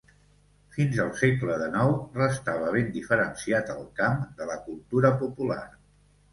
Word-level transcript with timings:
Fins 0.77 0.95
al 1.03 1.11
segle 1.19 1.57
dènou 1.63 1.93
restava 2.21 2.73
ben 2.77 2.91
diferenciat 2.97 3.71
el 3.77 3.87
camp 4.03 4.27
de 4.43 4.51
la 4.55 4.59
cultura 4.67 5.17
popular. 5.25 5.63